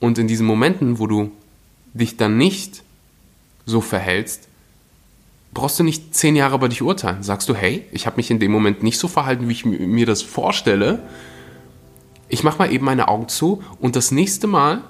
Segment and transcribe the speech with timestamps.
[0.00, 1.30] Und in diesen Momenten, wo du
[1.94, 2.82] dich dann nicht
[3.64, 4.48] so verhältst,
[5.54, 7.22] brauchst du nicht zehn Jahre über dich urteilen.
[7.22, 10.06] Sagst du, hey, ich habe mich in dem Moment nicht so verhalten, wie ich mir
[10.06, 11.00] das vorstelle.
[12.28, 14.82] Ich mache mal eben meine Augen zu und das nächste Mal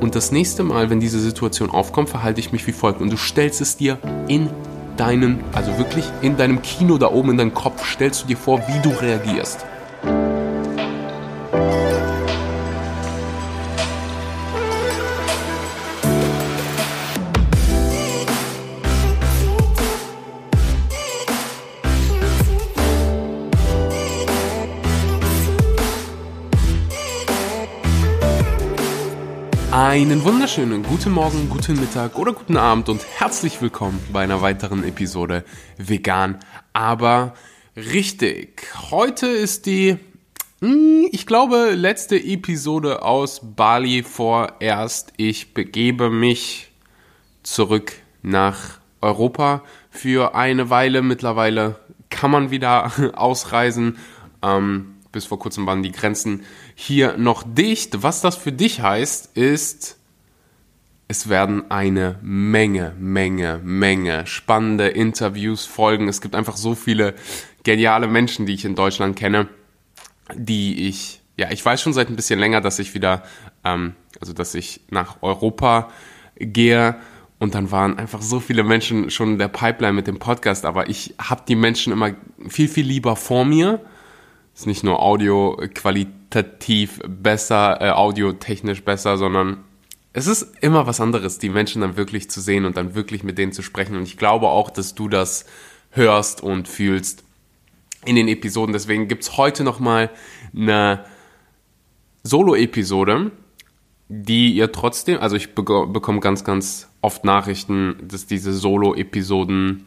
[0.00, 3.00] und das nächste Mal, wenn diese Situation aufkommt, verhalte ich mich wie folgt.
[3.00, 4.50] Und du stellst es dir in
[4.96, 8.60] deinen, also wirklich in deinem Kino da oben in deinem Kopf, stellst du dir vor,
[8.68, 9.64] wie du reagierst.
[29.84, 34.82] Einen wunderschönen guten Morgen, guten Mittag oder guten Abend und herzlich willkommen bei einer weiteren
[34.82, 35.44] Episode
[35.76, 36.38] Vegan,
[36.72, 37.34] aber
[37.76, 38.62] richtig.
[38.90, 39.98] Heute ist die,
[40.62, 45.12] hm, ich glaube, letzte Episode aus Bali vorerst.
[45.18, 46.72] Ich begebe mich
[47.42, 47.92] zurück
[48.22, 51.02] nach Europa für eine Weile.
[51.02, 53.98] Mittlerweile kann man wieder ausreisen.
[54.42, 58.02] Ähm, bis vor kurzem waren die Grenzen hier noch dicht.
[58.02, 59.98] Was das für dich heißt, ist,
[61.08, 66.08] es werden eine Menge, Menge, Menge spannende Interviews folgen.
[66.08, 67.14] Es gibt einfach so viele
[67.62, 69.48] geniale Menschen, die ich in Deutschland kenne,
[70.34, 73.22] die ich, ja, ich weiß schon seit ein bisschen länger, dass ich wieder,
[73.64, 75.90] ähm, also dass ich nach Europa
[76.36, 76.96] gehe.
[77.38, 80.88] Und dann waren einfach so viele Menschen schon in der Pipeline mit dem Podcast, aber
[80.88, 82.14] ich habe die Menschen immer
[82.48, 83.80] viel, viel lieber vor mir
[84.54, 85.60] ist nicht nur audio
[86.34, 89.64] qualitativ besser, äh, audiotechnisch besser, sondern
[90.12, 93.38] es ist immer was anderes, die Menschen dann wirklich zu sehen und dann wirklich mit
[93.38, 93.96] denen zu sprechen.
[93.96, 95.46] Und ich glaube auch, dass du das
[95.90, 97.24] hörst und fühlst
[98.04, 98.72] in den Episoden.
[98.72, 100.10] Deswegen gibt's heute nochmal
[100.54, 101.04] eine
[102.22, 103.32] Solo-Episode,
[104.08, 109.86] die ihr trotzdem, also ich bekomme ganz, ganz oft Nachrichten, dass diese Solo-Episoden,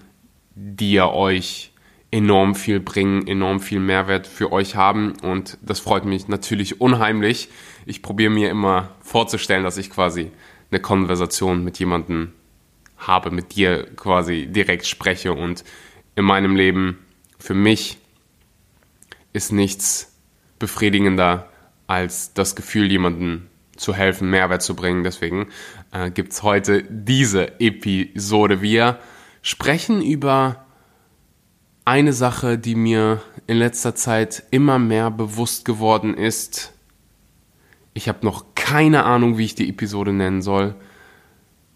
[0.56, 1.72] die ihr euch
[2.12, 7.50] enorm viel bringen, enorm viel Mehrwert für euch haben und das freut mich natürlich unheimlich.
[7.86, 10.32] Ich probiere mir immer vorzustellen, dass ich quasi
[10.72, 12.34] eine Konversation mit jemandem
[12.98, 15.64] habe, mit dir quasi direkt spreche und
[16.16, 16.98] in meinem Leben
[17.38, 17.98] für mich
[19.34, 20.16] ist nichts
[20.60, 21.50] befriedigender
[21.86, 25.04] als das Gefühl, jemandem zu helfen, Mehrwert zu bringen.
[25.04, 25.48] Deswegen
[25.92, 28.62] äh, gibt es heute diese Episode.
[28.62, 29.00] Wir
[29.42, 30.67] sprechen über
[31.88, 36.74] eine Sache, die mir in letzter Zeit immer mehr bewusst geworden ist.
[37.94, 40.76] Ich habe noch keine Ahnung, wie ich die Episode nennen soll.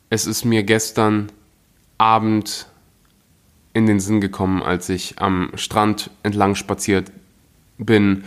[0.09, 1.31] Es ist mir gestern
[1.97, 2.67] Abend
[3.71, 7.09] in den Sinn gekommen, als ich am Strand entlang spaziert
[7.77, 8.25] bin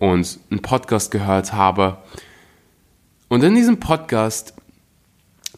[0.00, 1.98] und einen Podcast gehört habe.
[3.28, 4.52] Und in diesem Podcast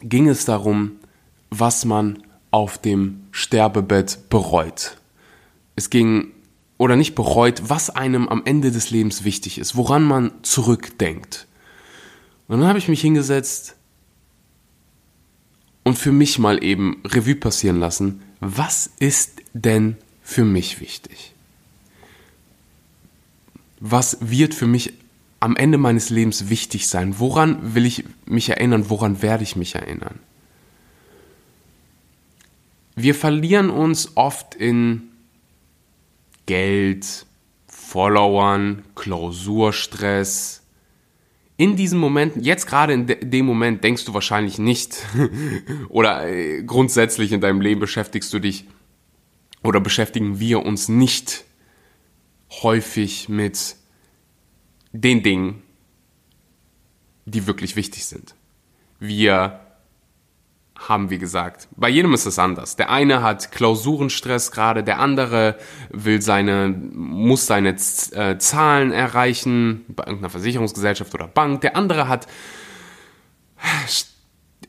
[0.03, 0.97] ging es darum,
[1.49, 4.99] was man auf dem Sterbebett bereut
[5.77, 6.33] es ging
[6.79, 11.47] oder nicht bereut, was einem am Ende des Lebens wichtig ist, woran man zurückdenkt.
[12.49, 13.77] Und dann habe ich mich hingesetzt
[15.85, 21.33] und für mich mal eben Revue passieren lassen, was ist denn für mich wichtig?
[23.81, 24.93] Was wird für mich
[25.41, 27.19] am Ende meines Lebens wichtig sein?
[27.19, 28.91] Woran will ich mich erinnern?
[28.91, 30.21] Woran werde ich mich erinnern?
[32.95, 35.12] Wir verlieren uns oft in
[36.47, 37.27] Geld,
[37.67, 40.63] Followern, Klausurstress.
[41.57, 45.05] In diesem Moment, jetzt gerade in dem Moment, denkst du wahrscheinlich nicht
[45.89, 48.65] oder äh, grundsätzlich in deinem Leben beschäftigst du dich
[49.63, 51.45] oder beschäftigen wir uns nicht
[52.63, 53.77] häufig mit
[54.93, 55.63] den Dingen,
[57.25, 58.35] die wirklich wichtig sind.
[58.99, 59.61] Wir
[60.77, 61.69] haben wir gesagt.
[61.77, 62.77] Bei jedem ist es anders.
[62.77, 65.57] Der eine hat Klausurenstress gerade, der andere
[65.91, 71.61] will seine, muss seine äh, Zahlen erreichen bei irgendeiner Versicherungsgesellschaft oder Bank.
[71.61, 72.27] Der andere hat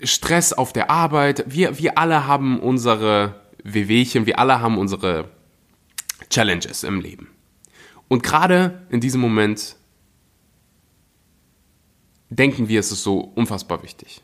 [0.03, 1.45] Stress auf der Arbeit.
[1.47, 5.29] Wir, wir alle haben unsere Wehwehchen, wir alle haben unsere
[6.29, 7.29] Challenges im Leben.
[8.07, 9.75] Und gerade in diesem Moment
[12.29, 14.21] denken wir, es ist so unfassbar wichtig.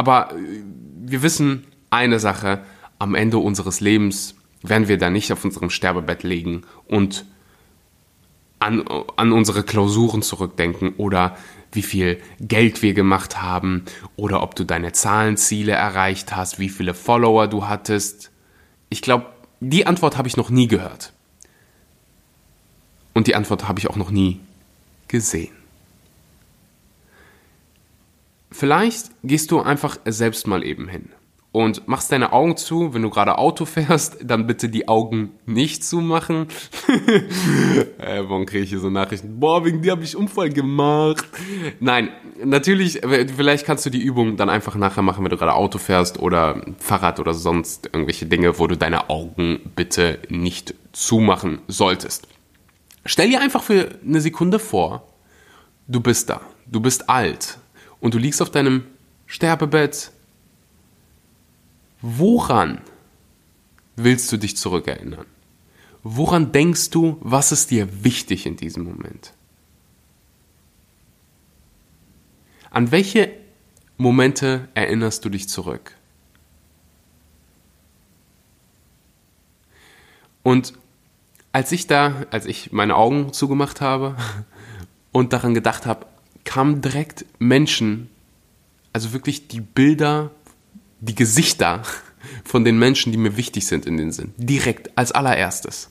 [0.00, 0.62] Aber äh,
[1.02, 2.62] wir wissen eine Sache,
[2.98, 7.26] am Ende unseres Lebens werden wir da nicht auf unserem Sterbebett legen und
[8.60, 8.82] an,
[9.16, 11.36] an unsere Klausuren zurückdenken oder
[11.72, 13.84] wie viel Geld wir gemacht haben
[14.16, 18.30] oder ob du deine Zahlenziele erreicht hast, wie viele Follower du hattest.
[18.88, 19.26] Ich glaube,
[19.60, 21.12] die Antwort habe ich noch nie gehört.
[23.12, 24.40] Und die Antwort habe ich auch noch nie
[25.08, 25.59] gesehen.
[28.50, 31.10] Vielleicht gehst du einfach selbst mal eben hin
[31.52, 32.94] und machst deine Augen zu.
[32.94, 36.46] Wenn du gerade Auto fährst, dann bitte die Augen nicht zumachen.
[37.98, 39.40] äh, warum kriege ich hier so Nachrichten?
[39.40, 41.26] Boah, wegen dir habe ich Unfall gemacht.
[41.80, 42.10] Nein,
[42.44, 46.18] natürlich, vielleicht kannst du die Übung dann einfach nachher machen, wenn du gerade Auto fährst
[46.18, 52.28] oder Fahrrad oder sonst irgendwelche Dinge, wo du deine Augen bitte nicht zumachen solltest.
[53.04, 55.08] Stell dir einfach für eine Sekunde vor,
[55.88, 57.59] du bist da, du bist alt
[58.00, 58.84] und du liegst auf deinem
[59.26, 60.12] Sterbebett,
[62.02, 62.80] Woran
[63.96, 65.26] willst du dich zurückerinnern?
[66.02, 69.34] Woran denkst du, was ist dir wichtig in diesem Moment?
[72.70, 73.32] An welche
[73.98, 75.94] Momente erinnerst du dich zurück?
[80.42, 80.72] Und
[81.52, 84.16] als ich da, als ich meine Augen zugemacht habe
[85.12, 86.06] und daran gedacht habe,
[86.50, 88.10] kamen direkt Menschen,
[88.92, 90.32] also wirklich die Bilder
[90.98, 91.84] die Gesichter
[92.44, 94.34] von den Menschen, die mir wichtig sind in den Sinn.
[94.36, 95.90] Direkt als allererstes.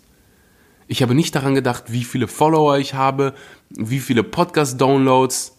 [0.89, 3.35] Ich habe nicht daran gedacht, wie viele Follower ich habe,
[3.69, 5.55] wie viele Podcast-Downloads.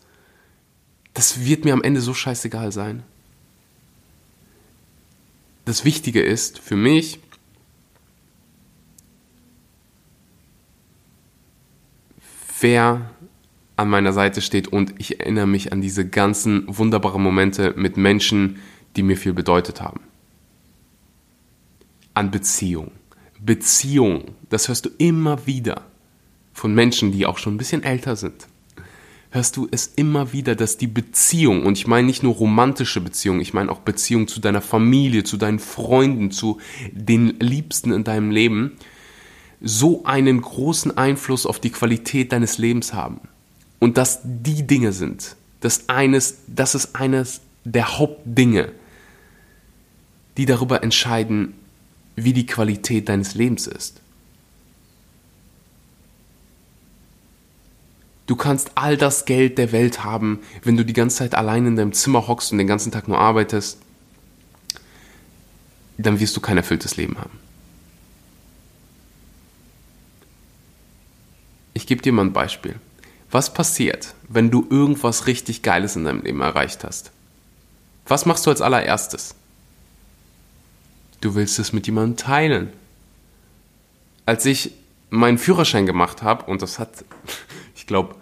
[1.15, 3.03] Das wird mir am Ende so scheißegal sein.
[5.65, 7.21] Das Wichtige ist für mich,
[12.61, 13.11] wer
[13.81, 18.59] an meiner Seite steht und ich erinnere mich an diese ganzen wunderbaren Momente mit Menschen,
[18.95, 20.01] die mir viel bedeutet haben.
[22.13, 22.91] An Beziehung.
[23.41, 25.87] Beziehung, das hörst du immer wieder
[26.53, 28.49] von Menschen, die auch schon ein bisschen älter sind.
[29.31, 33.41] Hörst du es immer wieder, dass die Beziehung, und ich meine nicht nur romantische Beziehung,
[33.41, 36.59] ich meine auch Beziehung zu deiner Familie, zu deinen Freunden, zu
[36.93, 38.73] den Liebsten in deinem Leben,
[39.63, 43.21] so einen großen Einfluss auf die Qualität deines Lebens haben.
[43.81, 48.71] Und dass die Dinge sind, dass eines, das ist eines der Hauptdinge,
[50.37, 51.55] die darüber entscheiden,
[52.15, 54.01] wie die Qualität deines Lebens ist.
[58.27, 61.75] Du kannst all das Geld der Welt haben, wenn du die ganze Zeit allein in
[61.75, 63.79] deinem Zimmer hockst und den ganzen Tag nur arbeitest,
[65.99, 67.39] dann wirst du kein erfülltes Leben haben.
[71.75, 72.77] Ich gebe dir mal ein Beispiel.
[73.31, 77.13] Was passiert, wenn du irgendwas richtig Geiles in deinem Leben erreicht hast?
[78.07, 79.37] Was machst du als allererstes?
[81.21, 82.73] Du willst es mit jemandem teilen.
[84.27, 84.73] Als ich
[85.11, 87.05] meinen Führerschein gemacht habe, und das hat,
[87.77, 88.17] ich glaube,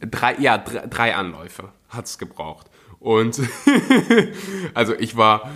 [0.00, 2.68] drei, ja, drei, Anläufe hat es gebraucht.
[3.00, 3.40] Und
[4.74, 5.50] also ich war,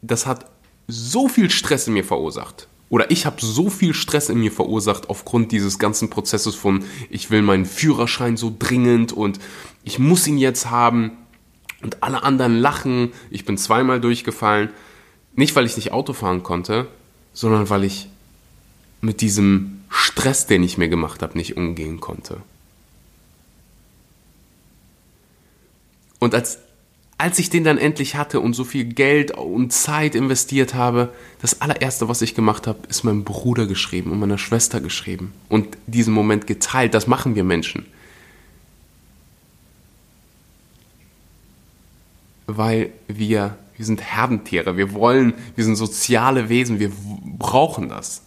[0.00, 0.50] das hat
[0.86, 2.68] so viel Stress in mir verursacht.
[2.94, 7.28] Oder ich habe so viel Stress in mir verursacht aufgrund dieses ganzen Prozesses von, ich
[7.28, 9.40] will meinen Führerschein so dringend und
[9.82, 11.10] ich muss ihn jetzt haben
[11.82, 13.12] und alle anderen lachen.
[13.30, 14.70] Ich bin zweimal durchgefallen.
[15.34, 16.86] Nicht, weil ich nicht Auto fahren konnte,
[17.32, 18.06] sondern weil ich
[19.00, 22.42] mit diesem Stress, den ich mir gemacht habe, nicht umgehen konnte.
[26.20, 26.60] Und als,
[27.16, 31.60] als ich den dann endlich hatte und so viel Geld und Zeit investiert habe, das
[31.60, 36.12] allererste, was ich gemacht habe, ist meinem Bruder geschrieben und meiner Schwester geschrieben und diesen
[36.12, 36.94] Moment geteilt.
[36.94, 37.86] Das machen wir Menschen.
[42.46, 46.92] Weil wir wir sind Herdentiere, wir wollen, wir sind soziale Wesen, wir
[47.38, 48.22] brauchen das.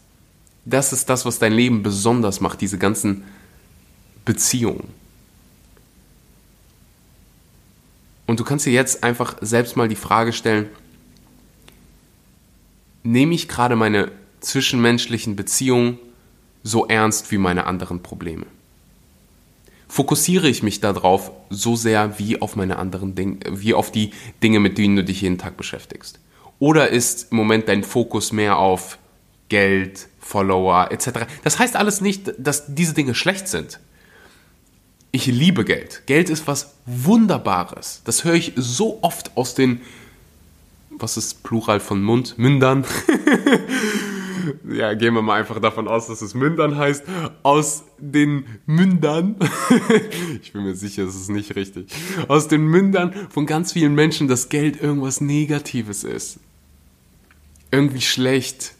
[0.65, 3.23] Das ist das, was dein Leben besonders macht, diese ganzen
[4.25, 4.89] Beziehungen.
[8.27, 10.69] Und du kannst dir jetzt einfach selbst mal die Frage stellen,
[13.03, 15.97] nehme ich gerade meine zwischenmenschlichen Beziehungen
[16.61, 18.45] so ernst wie meine anderen Probleme?
[19.87, 24.11] fokussiere ich mich darauf so sehr wie auf meine anderen Dinge, wie auf die
[24.43, 26.19] Dinge, mit denen du dich jeden Tag beschäftigst?
[26.59, 28.97] Oder ist im Moment dein Fokus mehr auf
[29.49, 31.27] Geld, Follower etc.?
[31.43, 33.79] Das heißt alles nicht, dass diese Dinge schlecht sind.
[35.17, 36.03] Ich liebe Geld.
[36.05, 38.03] Geld ist was Wunderbares.
[38.05, 39.81] Das höre ich so oft aus den,
[40.91, 42.37] was ist Plural von Mund?
[42.37, 42.85] Mündern.
[44.71, 47.03] ja, gehen wir mal einfach davon aus, dass es Mündern heißt,
[47.41, 49.37] aus den Mündern,
[50.43, 51.87] ich bin mir sicher, es ist nicht richtig,
[52.27, 56.39] aus den Mündern von ganz vielen Menschen, dass Geld irgendwas Negatives ist.
[57.71, 58.75] Irgendwie schlecht.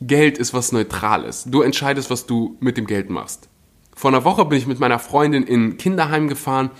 [0.00, 1.44] Geld ist was Neutrales.
[1.46, 3.48] Du entscheidest, was du mit dem Geld machst.
[3.94, 6.70] Vor einer Woche bin ich mit meiner Freundin in Kinderheim gefahren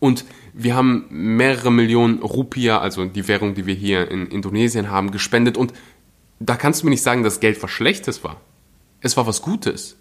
[0.00, 5.10] und wir haben mehrere Millionen Rupiah, also die Währung, die wir hier in Indonesien haben,
[5.10, 5.56] gespendet.
[5.56, 5.72] Und
[6.40, 8.40] da kannst du mir nicht sagen, dass Geld was Schlechtes war.
[9.00, 9.96] Es war was Gutes.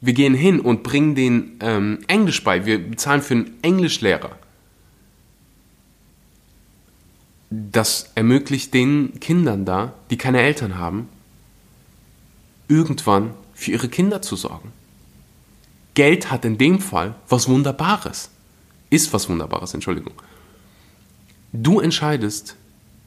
[0.00, 2.64] Wir gehen hin und bringen den ähm, Englisch bei.
[2.64, 4.30] Wir bezahlen für einen Englischlehrer.
[7.50, 11.08] Das ermöglicht den Kindern da, die keine Eltern haben,
[12.68, 14.70] irgendwann für ihre Kinder zu sorgen.
[15.94, 18.30] Geld hat in dem Fall was Wunderbares.
[18.90, 20.12] Ist was Wunderbares, Entschuldigung.
[21.52, 22.54] Du entscheidest,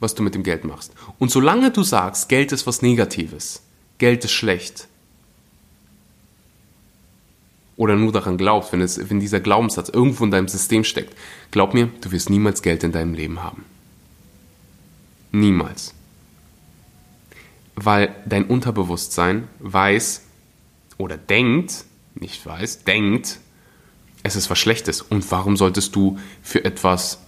[0.00, 0.92] was du mit dem Geld machst.
[1.18, 3.62] Und solange du sagst, Geld ist was Negatives,
[3.98, 4.88] Geld ist schlecht,
[7.80, 11.16] oder nur daran glaubst, wenn, es, wenn dieser Glaubenssatz irgendwo in deinem System steckt,
[11.50, 13.64] glaub mir, du wirst niemals Geld in deinem Leben haben.
[15.32, 15.94] Niemals.
[17.76, 20.24] Weil dein Unterbewusstsein weiß
[21.00, 23.40] oder denkt, nicht weiß, denkt,
[24.22, 25.02] es ist was Schlechtes.
[25.02, 27.18] Und warum solltest du für etwas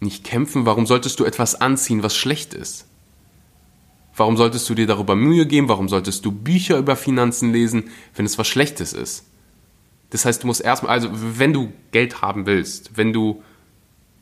[0.00, 0.66] nicht kämpfen?
[0.66, 2.86] Warum solltest du etwas anziehen, was schlecht ist?
[4.14, 5.68] Warum solltest du dir darüber Mühe geben?
[5.68, 9.24] Warum solltest du Bücher über Finanzen lesen, wenn es was Schlechtes ist?
[10.10, 13.42] Das heißt, du musst erstmal, also wenn du Geld haben willst, wenn du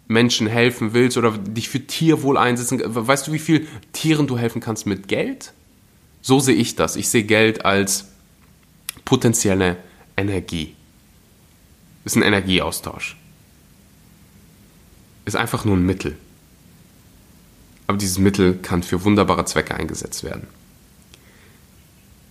[0.07, 4.61] Menschen helfen willst oder dich für Tierwohl einsetzen, weißt du, wie viel Tieren du helfen
[4.61, 5.53] kannst mit Geld?
[6.23, 6.97] So sehe ich das.
[6.97, 8.07] Ich sehe Geld als
[9.05, 9.77] potenzielle
[10.17, 10.75] Energie.
[12.05, 13.17] Ist ein Energieaustausch.
[15.25, 16.17] Ist einfach nur ein Mittel
[17.91, 20.47] aber dieses Mittel kann für wunderbare Zwecke eingesetzt werden.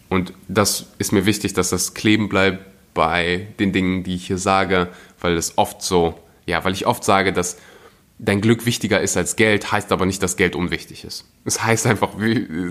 [0.07, 4.37] Und das ist mir wichtig, dass das kleben bleibt bei den Dingen, die ich hier
[4.37, 4.87] sage,
[5.19, 7.57] weil es oft so, ja, weil ich oft sage, dass
[8.19, 11.25] dein Glück wichtiger ist als Geld, heißt aber nicht, dass Geld unwichtig ist.
[11.45, 12.11] Es heißt einfach,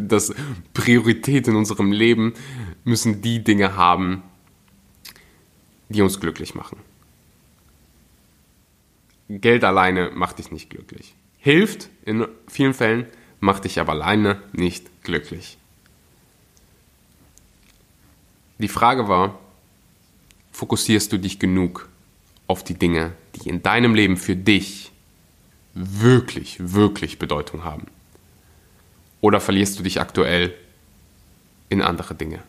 [0.00, 0.32] dass
[0.74, 2.34] Priorität in unserem Leben
[2.84, 4.22] müssen die Dinge haben,
[5.88, 6.78] die uns glücklich machen.
[9.28, 13.06] Geld alleine macht dich nicht glücklich hilft in vielen Fällen,
[13.40, 15.56] macht dich aber alleine nicht glücklich.
[18.58, 19.38] Die Frage war,
[20.52, 21.88] fokussierst du dich genug
[22.48, 24.90] auf die Dinge, die in deinem Leben für dich
[25.74, 27.86] wirklich, wirklich Bedeutung haben?
[29.20, 30.54] Oder verlierst du dich aktuell
[31.68, 32.40] in andere Dinge?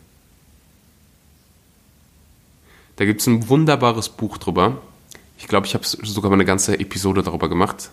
[2.96, 4.80] Da gibt es ein wunderbares Buch drüber.
[5.38, 7.90] Ich glaube, ich habe sogar mal eine ganze Episode darüber gemacht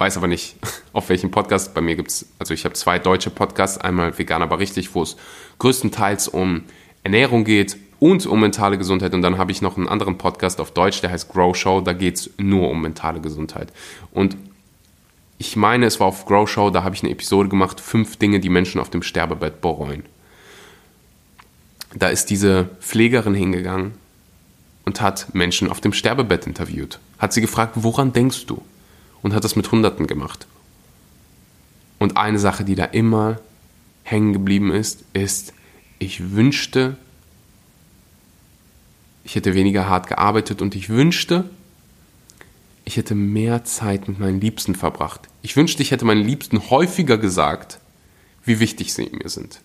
[0.00, 0.56] weiß aber nicht,
[0.92, 1.74] auf welchem Podcast.
[1.74, 5.02] Bei mir gibt es, also ich habe zwei deutsche Podcasts, einmal Vegan aber richtig, wo
[5.02, 5.16] es
[5.58, 6.64] größtenteils um
[7.04, 9.14] Ernährung geht und um mentale Gesundheit.
[9.14, 11.92] Und dann habe ich noch einen anderen Podcast auf Deutsch, der heißt Grow Show, da
[11.92, 13.72] geht es nur um mentale Gesundheit.
[14.10, 14.36] Und
[15.38, 18.40] ich meine, es war auf Grow Show, da habe ich eine Episode gemacht, fünf Dinge,
[18.40, 20.02] die Menschen auf dem Sterbebett bereuen.
[21.94, 23.92] Da ist diese Pflegerin hingegangen
[24.84, 26.98] und hat Menschen auf dem Sterbebett interviewt.
[27.18, 28.60] Hat sie gefragt, woran denkst du?
[29.22, 30.46] und hat das mit Hunderten gemacht.
[31.98, 33.38] Und eine Sache, die da immer
[34.02, 35.52] hängen geblieben ist, ist,
[35.98, 36.96] ich wünschte,
[39.30, 41.48] ich hätte weniger hart gearbeitet und ich wünschte,
[42.84, 45.28] ich hätte mehr Zeit mit meinen Liebsten verbracht.
[45.40, 47.78] Ich wünschte, ich hätte meinen Liebsten häufiger gesagt,
[48.44, 49.60] wie wichtig sie mir sind.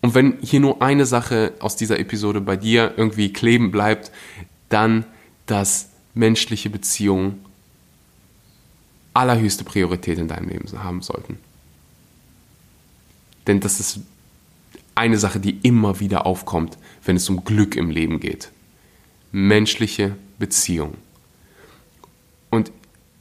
[0.00, 4.10] Und wenn hier nur eine Sache aus dieser Episode bei dir irgendwie kleben bleibt,
[4.68, 5.04] dann,
[5.46, 7.44] dass menschliche Beziehungen
[9.14, 11.38] allerhöchste Priorität in deinem Leben haben sollten.
[13.46, 14.00] Denn das ist
[14.98, 18.50] eine Sache, die immer wieder aufkommt, wenn es um Glück im Leben geht.
[19.30, 20.94] Menschliche Beziehung.
[22.50, 22.72] Und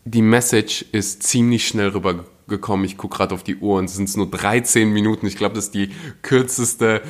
[0.05, 2.85] die Message ist ziemlich schnell rübergekommen.
[2.85, 5.27] Ich gucke gerade auf die Uhr und es sind nur 13 Minuten.
[5.27, 5.91] Ich glaube, das ist die
[6.21, 7.03] kürzeste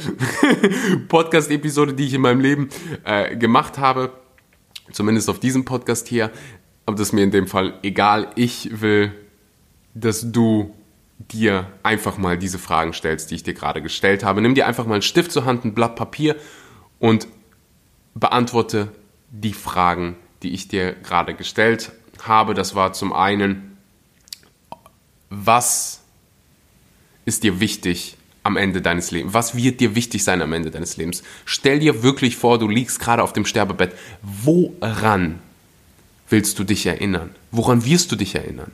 [1.07, 2.69] Podcast-Episode, die ich in meinem Leben
[3.03, 4.11] äh, gemacht habe.
[4.91, 6.31] Zumindest auf diesem Podcast hier.
[6.85, 8.31] Aber das ist mir in dem Fall egal.
[8.35, 9.13] Ich will,
[9.93, 10.73] dass du
[11.19, 14.41] dir einfach mal diese Fragen stellst, die ich dir gerade gestellt habe.
[14.41, 16.35] Nimm dir einfach mal einen Stift zur Hand, ein Blatt Papier
[16.99, 17.27] und
[18.13, 18.91] beantworte
[19.31, 22.53] die Fragen, die ich dir gerade gestellt habe.
[22.53, 23.77] Das war zum einen,
[25.29, 26.01] was
[27.25, 29.33] ist dir wichtig am Ende deines Lebens?
[29.33, 31.23] Was wird dir wichtig sein am Ende deines Lebens?
[31.45, 33.93] Stell dir wirklich vor, du liegst gerade auf dem Sterbebett.
[34.21, 35.39] Woran
[36.29, 37.35] willst du dich erinnern?
[37.51, 38.71] Woran wirst du dich erinnern?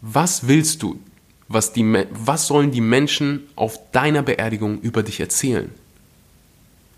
[0.00, 1.00] Was willst du?
[1.48, 5.70] Was, die, was sollen die Menschen auf deiner Beerdigung über dich erzählen?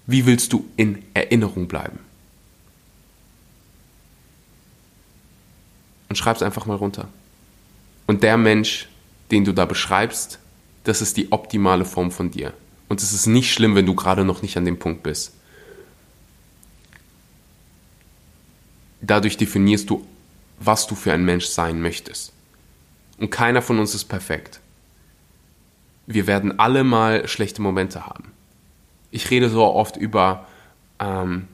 [0.07, 2.01] Wie willst du in Erinnerung bleiben?
[6.09, 7.09] Und schreib es einfach mal runter.
[8.09, 8.89] Und der Mensch,
[9.31, 10.41] den du da beschreibst,
[10.83, 12.53] das ist die optimale Form von dir.
[12.89, 15.33] Und es ist nicht schlimm, wenn du gerade noch nicht an dem Punkt bist.
[19.01, 20.07] dadurch definierst du,
[20.59, 22.33] was du für ein Mensch sein möchtest.
[23.21, 24.61] Und keiner von uns ist perfekt.
[26.07, 28.33] wir werden alle mal schlechte Momente haben.
[29.13, 30.47] Ich rede so oft über
[30.99, 31.47] ähm,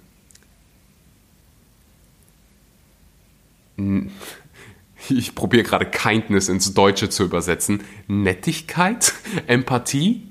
[5.08, 7.82] ich probiere gerade Kindness ins Deutsche zu übersetzen.
[8.06, 9.12] Nettigkeit,
[9.46, 10.26] Empathie.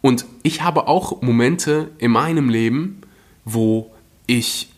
[0.00, 3.00] Und ich habe auch Momente in meinem Leben,
[3.44, 3.92] wo
[4.26, 4.70] ich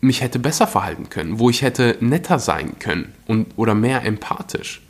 [0.00, 4.80] mich hätte besser verhalten können, wo ich hätte netter sein können und, oder mehr empathisch.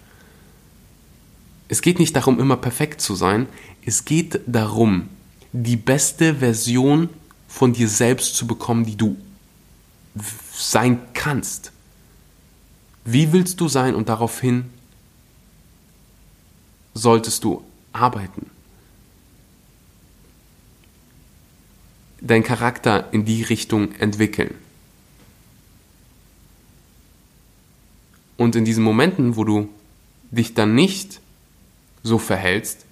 [1.69, 3.47] Es geht nicht darum, immer perfekt zu sein.
[3.85, 5.09] Es geht darum,
[5.53, 7.09] die beste Version
[7.49, 9.17] von dir selbst zu bekommen, die du
[10.53, 11.73] sein kannst.
[13.05, 14.67] Wie willst du sein und daraufhin
[16.95, 18.51] solltest du arbeiten.
[22.21, 24.55] Dein Charakter in die Richtung entwickeln.
[28.41, 29.69] Und in diesen Momenten, wo du
[30.31, 31.21] dich dann nicht
[32.03, 32.87] so verhältst,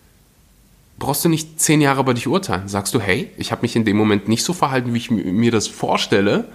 [0.99, 2.69] brauchst du nicht zehn Jahre über dich urteilen.
[2.69, 5.50] Sagst du, hey, ich habe mich in dem Moment nicht so verhalten, wie ich mir
[5.50, 6.49] das vorstelle.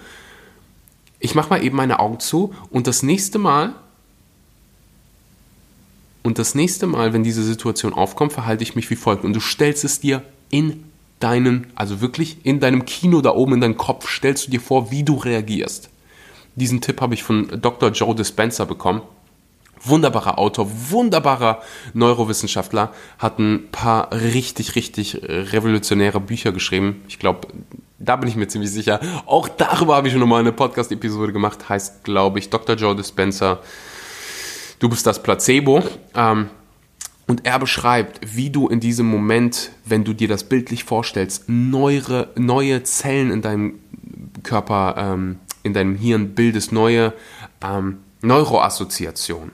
[1.18, 3.74] Ich mache mal eben meine Augen zu und das nächste Mal
[6.22, 9.24] und das nächste Mal, wenn diese Situation aufkommt, verhalte ich mich wie folgt.
[9.24, 10.84] Und du stellst es dir in
[11.18, 14.92] deinen, also wirklich in deinem Kino da oben in deinem Kopf, stellst du dir vor,
[14.92, 15.90] wie du reagierst.
[16.56, 17.90] Diesen Tipp habe ich von Dr.
[17.90, 19.02] Joe Dispenza bekommen
[19.84, 21.60] wunderbarer Autor, wunderbarer
[21.92, 27.02] Neurowissenschaftler, hat ein paar richtig, richtig revolutionäre Bücher geschrieben.
[27.08, 27.48] Ich glaube,
[27.98, 29.00] da bin ich mir ziemlich sicher.
[29.26, 31.68] Auch darüber habe ich schon nochmal eine Podcast-Episode gemacht.
[31.68, 32.76] Heißt, glaube ich, Dr.
[32.76, 33.60] Joe Dispenza.
[34.78, 35.82] Du bist das Placebo.
[36.14, 36.50] Ähm,
[37.26, 42.28] und er beschreibt, wie du in diesem Moment, wenn du dir das bildlich vorstellst, neue,
[42.36, 43.78] neue Zellen in deinem
[44.42, 47.12] Körper, ähm, in deinem Hirn bildest, neue
[47.60, 49.50] ähm, Neuroassoziationen.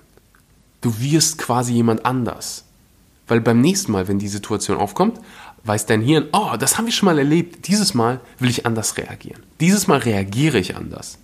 [0.83, 2.65] Du wirst quasi jemand anders.
[3.27, 5.21] Weil beim nächsten Mal, wenn die Situation aufkommt,
[5.65, 7.69] weiß dein Hirn, oh, das haben wir schon mal erlebt.
[7.69, 9.43] Dieses Mal will ich anders reagieren.
[9.61, 11.19] Dieses Mal reagiere ich anders.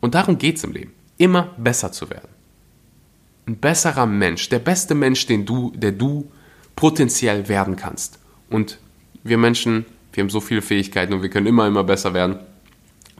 [0.00, 0.92] Und darum geht es im Leben.
[1.16, 2.28] Immer besser zu werden.
[3.46, 6.30] Ein besserer Mensch, der beste Mensch, den du, der du
[6.74, 8.18] potenziell werden kannst.
[8.48, 8.78] Und
[9.22, 12.38] wir Menschen, wir haben so viele Fähigkeiten und wir können immer, immer besser werden.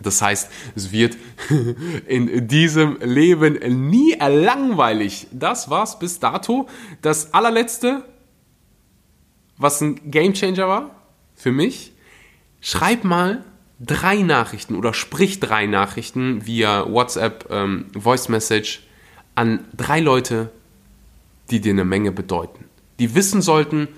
[0.03, 1.17] Das heißt, es wird
[2.07, 5.27] in diesem Leben nie langweilig.
[5.31, 6.69] Das war's bis dato.
[7.03, 8.05] Das allerletzte,
[9.57, 10.91] was ein Gamechanger war
[11.35, 11.93] für mich.
[12.61, 13.45] Schreib mal
[13.79, 18.83] drei Nachrichten oder sprich drei Nachrichten via WhatsApp, ähm, Voice Message
[19.35, 20.51] an drei Leute,
[21.51, 22.65] die dir eine Menge bedeuten.
[22.99, 23.89] Die wissen sollten,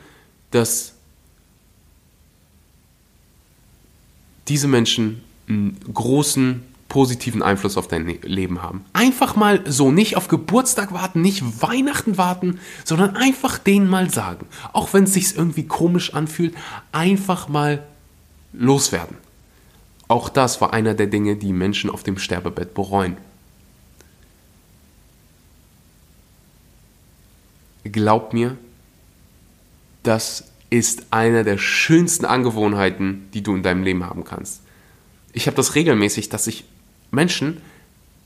[0.52, 0.94] dass
[4.48, 8.84] diese Menschen einen großen positiven Einfluss auf dein Leben haben.
[8.92, 14.46] Einfach mal so, nicht auf Geburtstag warten, nicht Weihnachten warten, sondern einfach denen mal sagen.
[14.74, 16.54] Auch wenn es sich irgendwie komisch anfühlt,
[16.92, 17.82] einfach mal
[18.52, 19.16] loswerden.
[20.06, 23.16] Auch das war einer der Dinge, die Menschen auf dem Sterbebett bereuen.
[27.84, 28.58] Glaub mir,
[30.02, 34.61] das ist eine der schönsten Angewohnheiten, die du in deinem Leben haben kannst
[35.32, 36.64] ich habe das regelmäßig, dass ich
[37.10, 37.60] Menschen,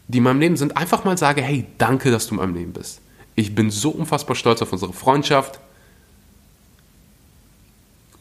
[0.09, 2.73] die in meinem Leben sind, einfach mal sage, hey, danke, dass du in meinem Leben
[2.73, 3.01] bist.
[3.35, 5.61] Ich bin so unfassbar stolz auf unsere Freundschaft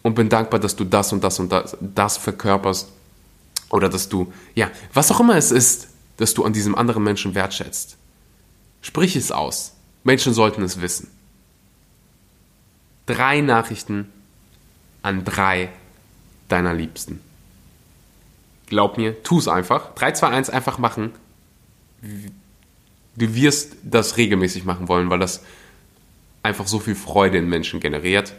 [0.02, 2.90] und bin dankbar, dass du das und das und das, das verkörperst
[3.70, 7.36] oder dass du, ja, was auch immer es ist, dass du an diesem anderen Menschen
[7.36, 7.98] wertschätzt.
[8.82, 9.74] Sprich es aus.
[10.04, 11.10] Menschen sollten es wissen.
[13.06, 14.10] Drei Nachrichten
[15.02, 15.70] an drei
[16.50, 17.22] deiner Liebsten.
[18.68, 19.94] Glaub mir, tu es einfach.
[19.96, 21.12] 3, 2, 1 einfach machen.
[23.16, 25.44] Du wirst das regelmäßig machen wollen, weil das
[26.44, 28.34] einfach so viel Freude in Menschen generiert.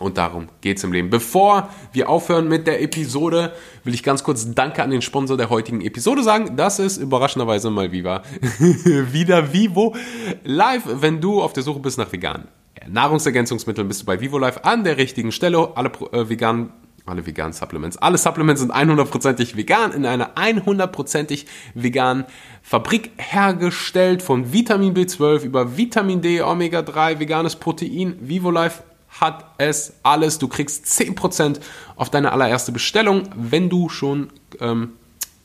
[0.00, 1.10] Und darum geht es im Leben.
[1.10, 3.52] Bevor wir aufhören mit der Episode,
[3.84, 6.56] will ich ganz kurz Danke an den Sponsor der heutigen Episode sagen.
[6.56, 8.22] Das ist überraschenderweise mal Viva.
[8.58, 9.94] Wieder Vivo
[10.42, 10.84] Live.
[10.86, 12.48] Wenn du auf der Suche bist nach veganen
[12.88, 15.76] Nahrungsergänzungsmitteln, bist du bei Vivo Live an der richtigen Stelle.
[15.76, 16.72] Alle äh, veganen
[17.10, 17.96] alle veganen Supplements.
[17.98, 22.24] Alle Supplements sind 100%ig vegan, in einer 100%ig veganen
[22.62, 28.16] Fabrik hergestellt, von Vitamin B12 über Vitamin D, Omega-3, veganes Protein.
[28.20, 28.82] VivoLife
[29.20, 30.38] hat es alles.
[30.38, 31.60] Du kriegst 10%
[31.96, 34.92] auf deine allererste Bestellung, wenn du schon ähm,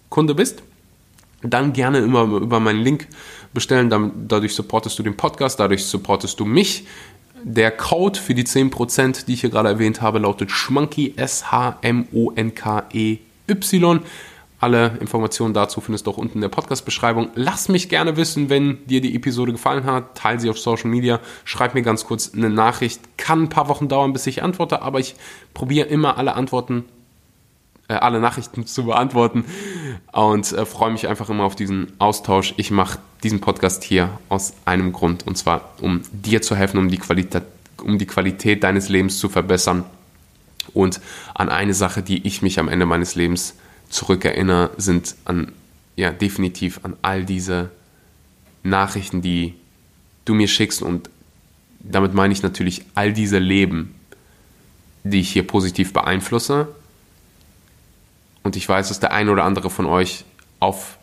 [0.10, 0.62] Kunde bist.
[1.42, 3.08] Dann gerne immer über meinen Link
[3.54, 3.90] bestellen.
[4.28, 6.86] Dadurch supportest du den Podcast, dadurch supportest du mich.
[7.48, 11.60] Der Code für die 10%, die ich hier gerade erwähnt habe, lautet Schmanky, S-H-M-O-N-K-E-Y.
[14.60, 17.30] Alle Informationen dazu findest du auch unten in der Podcast-Beschreibung.
[17.36, 20.18] Lass mich gerne wissen, wenn dir die Episode gefallen hat.
[20.18, 21.20] Teile sie auf Social Media.
[21.44, 23.00] Schreib mir ganz kurz eine Nachricht.
[23.18, 25.14] Kann ein paar Wochen dauern, bis ich antworte, aber ich
[25.54, 26.86] probiere immer alle Antworten,
[27.90, 29.46] äh, alle Nachrichten zu beantworten
[30.12, 32.54] und äh, freue mich einfach immer auf diesen Austausch.
[32.58, 36.90] Ich mache diesen Podcast hier aus einem Grund und zwar, um dir zu helfen, um
[36.90, 37.44] die Qualität,
[37.84, 39.86] um die Qualität deines Lebens zu verbessern
[40.74, 41.00] und
[41.34, 43.56] an eine Sache, die ich mich am Ende meines Lebens
[43.90, 45.52] zurückerinnere, sind an,
[45.96, 47.72] ja, definitiv an all diese
[48.64, 49.54] Nachrichten, die
[50.26, 51.10] du mir schickst und
[51.80, 53.94] damit meine ich natürlich all diese Leben,
[55.04, 56.68] die ich hier positiv beeinflusse.
[58.46, 60.24] Und ich weiß, dass der ein oder andere von euch
[60.62, 60.98] auf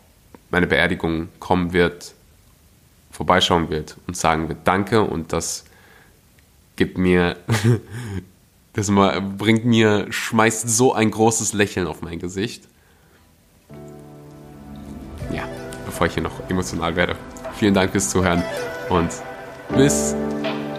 [0.49, 2.15] meine Beerdigung kommen wird,
[3.11, 5.65] vorbeischauen wird und sagen wird Danke und das
[6.75, 7.37] gibt mir
[8.73, 8.91] Das
[9.37, 12.67] bringt mir, schmeißt so ein großes Lächeln auf mein Gesicht.
[15.31, 15.43] Ja,
[15.85, 17.15] bevor ich hier noch emotional werde.
[17.55, 18.43] Vielen Dank fürs Zuhören
[18.89, 19.11] und
[19.77, 20.15] bis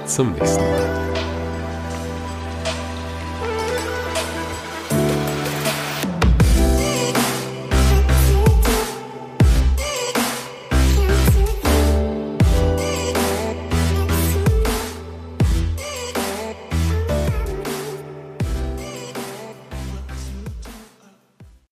[0.06, 1.03] zum nächsten Mal.